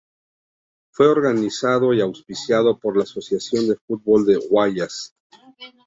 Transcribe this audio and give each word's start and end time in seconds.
Fue 0.91 1.05
organizado 1.09 1.93
y 1.93 2.01
auspiciado 2.01 2.79
por 2.79 2.97
la 2.97 3.03
Asociación 3.03 3.67
de 3.67 3.75
Fútbol 3.85 4.25
del 4.25 4.39
Guayas. 4.49 5.13